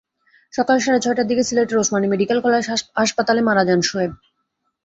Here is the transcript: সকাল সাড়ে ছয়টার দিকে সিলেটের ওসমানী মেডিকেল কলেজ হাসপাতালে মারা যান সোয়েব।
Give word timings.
সকাল 0.53 0.77
সাড়ে 0.79 0.99
ছয়টার 1.03 1.29
দিকে 1.29 1.43
সিলেটের 1.47 1.81
ওসমানী 1.81 2.07
মেডিকেল 2.09 2.39
কলেজ 2.45 2.63
হাসপাতালে 2.99 3.41
মারা 3.47 3.63
যান 3.67 3.81
সোয়েব। 3.89 4.11